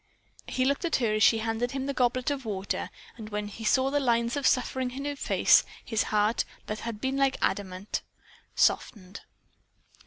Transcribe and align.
He 0.47 0.65
looked 0.65 0.83
at 0.83 0.95
her 0.95 1.13
as 1.13 1.21
she 1.21 1.37
handed 1.37 1.73
him 1.73 1.85
the 1.85 1.93
goblet 1.93 2.31
of 2.31 2.43
water 2.43 2.89
and 3.17 3.29
when 3.29 3.47
he 3.49 3.63
saw 3.63 3.91
the 3.91 3.99
lines 3.99 4.35
of 4.35 4.47
suffering 4.47 4.89
in 4.97 5.05
her 5.05 5.15
face, 5.15 5.63
his 5.85 6.05
heart, 6.09 6.43
that 6.65 6.79
had 6.79 6.99
been 6.99 7.17
like 7.17 7.37
adamant, 7.39 8.01
softened. 8.55 9.21